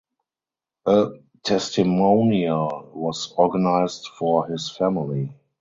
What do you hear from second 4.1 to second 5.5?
for his family.